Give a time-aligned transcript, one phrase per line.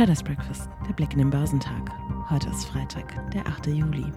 [0.00, 1.90] Traders Breakfast, der Blick in den Börsentag.
[2.30, 3.66] Heute ist Freitag, der 8.
[3.66, 4.10] Juli.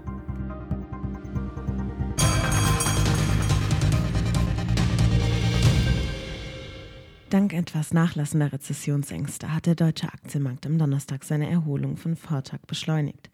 [7.29, 13.29] Dank etwas nachlassender Rezessionsängste hat der deutsche Aktienmarkt am Donnerstag seine Erholung von Vortag beschleunigt.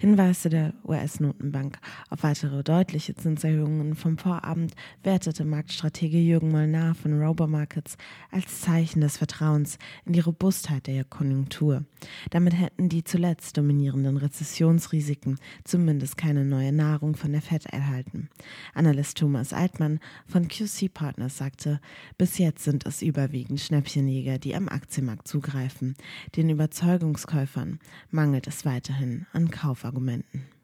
[0.00, 1.78] Hinweise der US-Notenbank
[2.08, 4.72] auf weitere deutliche Zinserhöhungen vom Vorabend
[5.02, 7.98] wertete Marktstratege Jürgen Molnar von Robomarkets
[8.30, 11.84] als Zeichen des Vertrauens in die Robustheit der Konjunktur.
[12.30, 18.30] Damit hätten die zuletzt dominierenden Rezessionsrisiken zumindest keine neue Nahrung von der Fed erhalten.
[18.72, 21.78] Analyst Thomas Altmann von QC Partners sagte,
[22.16, 25.94] bis jetzt sind es überwiegend Schnäppchenjäger, die am Aktienmarkt zugreifen.
[26.36, 27.80] Den Überzeugungskäufern
[28.10, 29.89] mangelt es weiterhin an Kaufargumenten.
[29.90, 30.59] Argumenten.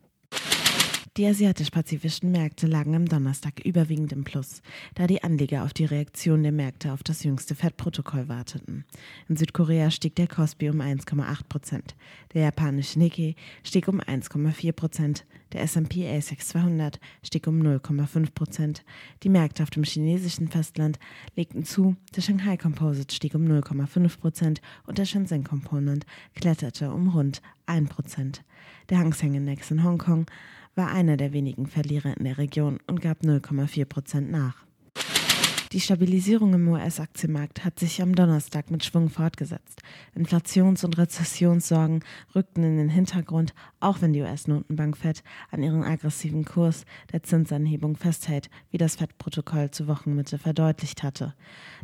[1.16, 4.60] Die asiatisch-pazifischen Märkte lagen am Donnerstag überwiegend im Plus,
[4.96, 8.84] da die Anleger auf die Reaktion der Märkte auf das jüngste Fed-Protokoll warteten.
[9.26, 11.96] In Südkorea stieg der Kospi um 1,8 Prozent,
[12.34, 18.84] der japanische Nikkei stieg um 1,4 Prozent, der S&P ASX 200 stieg um 0,5 Prozent.
[19.22, 20.98] Die Märkte auf dem chinesischen Festland
[21.34, 27.08] legten zu, der Shanghai Composite stieg um 0,5 Prozent und der Shenzhen Component kletterte um
[27.08, 28.44] rund 1 Prozent.
[28.90, 30.26] Der Hang Seng Index in Hongkong
[30.76, 34.66] war einer der wenigen Verlierer in der Region und gab 0,4 Prozent nach.
[35.72, 39.82] Die Stabilisierung im US-Aktienmarkt hat sich am Donnerstag mit Schwung fortgesetzt.
[40.14, 42.04] Inflations- und Rezessionssorgen
[42.36, 47.96] rückten in den Hintergrund, auch wenn die US-Notenbank Fed an ihren aggressiven Kurs der Zinsanhebung
[47.96, 51.34] festhält, wie das Fed-Protokoll zur Wochenmitte verdeutlicht hatte.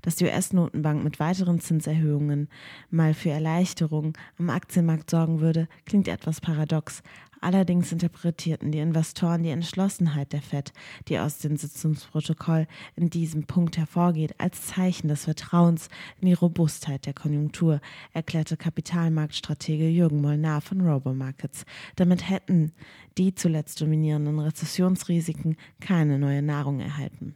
[0.00, 2.48] Dass die US-Notenbank mit weiteren Zinserhöhungen
[2.88, 7.02] mal für Erleichterung am Aktienmarkt sorgen würde, klingt etwas paradox,
[7.42, 10.72] Allerdings interpretierten die Investoren die Entschlossenheit der Fed,
[11.08, 15.88] die aus dem Sitzungsprotokoll in diesem Punkt hervorgeht, als Zeichen des Vertrauens
[16.20, 17.80] in die Robustheit der Konjunktur,
[18.12, 21.64] erklärte Kapitalmarktstratege Jürgen Molnar von Robomarkets.
[21.96, 22.70] Damit hätten
[23.18, 27.34] die zuletzt dominierenden Rezessionsrisiken keine neue Nahrung erhalten.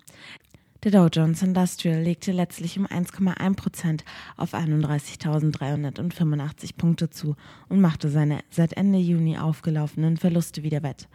[0.87, 4.05] Der Dow Jones Industrial legte letztlich um 1,1 Prozent
[4.37, 7.35] auf 31.385 Punkte zu
[7.69, 11.09] und machte seine seit Ende Juni aufgelaufenen Verluste wieder wett.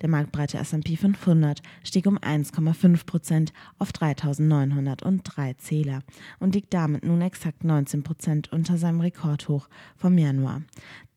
[0.00, 6.04] Der marktbreite S&P 500 stieg um 1,5 Prozent auf 3.903 Zähler
[6.38, 10.62] und liegt damit nun exakt 19 Prozent unter seinem Rekordhoch vom Januar.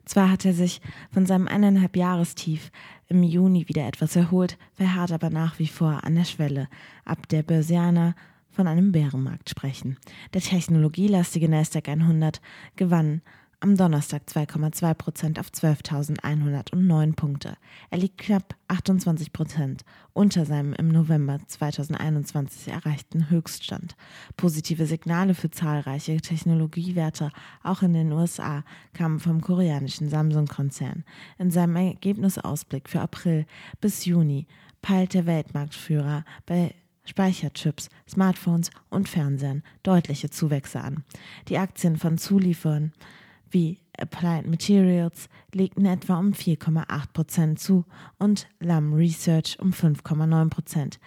[0.10, 0.82] Zwar hat er sich
[1.12, 2.72] von seinem eineinhalb Jahrestief
[3.10, 6.68] im Juni wieder etwas erholt, verharrt aber nach wie vor an der Schwelle,
[7.06, 8.16] ab der Börsianer
[8.50, 9.98] von einem Bärenmarkt sprechen.
[10.34, 12.42] Der technologielastige Nasdaq 100
[12.76, 13.22] gewann
[13.62, 17.58] am Donnerstag 2,2 Prozent auf 12.109 Punkte.
[17.90, 19.84] Er liegt knapp 28 Prozent
[20.14, 23.96] unter seinem im November 2021 erreichten Höchststand.
[24.38, 27.32] Positive Signale für zahlreiche Technologiewerte,
[27.62, 31.04] auch in den USA, kamen vom koreanischen Samsung-Konzern.
[31.38, 33.46] In seinem Ergebnisausblick für April
[33.82, 34.48] bis Juni
[34.82, 41.04] peilt der Weltmarktführer bei Speicherchips, Smartphones und Fernsehern deutliche Zuwächse an.
[41.48, 42.94] Die Aktien von Zulieferern
[43.52, 47.86] wie Applied Materials legten etwa um 4,8% zu
[48.18, 50.98] und Lam Research um 5,9%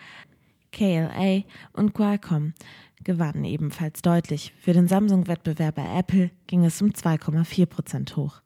[0.73, 1.43] KLA
[1.73, 2.55] und Qualcomm
[3.05, 4.53] gewannen ebenfalls deutlich.
[4.59, 8.41] Für den Samsung-Wettbewerber Apple ging es um 2,4% hoch.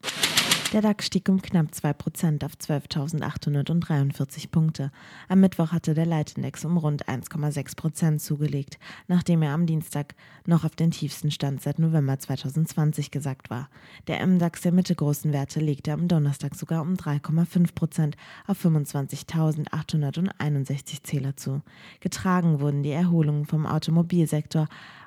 [0.73, 4.91] Der DAX stieg um knapp 2% auf 12.843 Punkte.
[5.29, 10.75] Am Mittwoch hatte der Leitindex um rund 1,6% zugelegt, nachdem er am Dienstag noch auf
[10.75, 13.69] den tiefsten Stand seit November 2020 gesackt war.
[14.09, 18.15] Der MDAX der mittelgroßen Werte legte am Donnerstag sogar um 3,5%
[18.49, 21.63] auf 25.861 Zähler zu.
[22.01, 24.67] Getragen wurden die Erholungen vom Automobilsektor.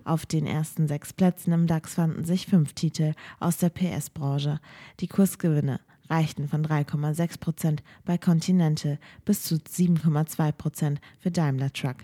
[0.09, 4.59] Auf den ersten sechs Plätzen im DAX fanden sich fünf Titel aus der PS-Branche.
[5.01, 11.97] Die Kursgewinne reichten von 3,6 Prozent bei Continental bis zu 7,2 Prozent für Daimler Truck.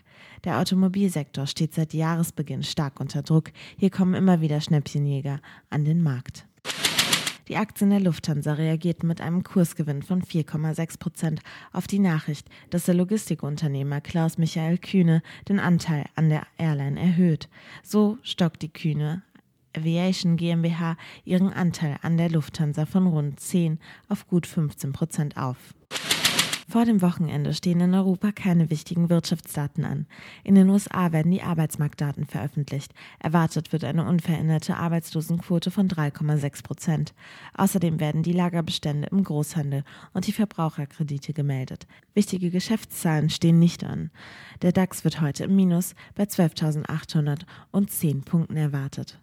[0.43, 3.51] Der Automobilsektor steht seit Jahresbeginn stark unter Druck.
[3.75, 5.39] Hier kommen immer wieder Schnäppchenjäger
[5.71, 6.45] an den Markt.
[7.47, 12.85] Die Aktien der Lufthansa reagierten mit einem Kursgewinn von 4,6 Prozent auf die Nachricht, dass
[12.85, 17.47] der Logistikunternehmer Klaus Michael Kühne den Anteil an der Airline erhöht.
[17.83, 19.21] So stockt die Kühne
[19.77, 25.75] Aviation GmbH ihren Anteil an der Lufthansa von rund 10 auf gut 15 Prozent auf.
[26.67, 30.07] Vor dem Wochenende stehen in Europa keine wichtigen Wirtschaftsdaten an.
[30.43, 32.91] In den USA werden die Arbeitsmarktdaten veröffentlicht.
[33.19, 37.13] Erwartet wird eine unveränderte Arbeitslosenquote von 3,6 Prozent.
[37.53, 39.83] Außerdem werden die Lagerbestände im Großhandel
[40.13, 41.85] und die Verbraucherkredite gemeldet.
[42.15, 44.09] Wichtige Geschäftszahlen stehen nicht an.
[44.63, 49.19] Der DAX wird heute im Minus bei 12.810 Punkten erwartet.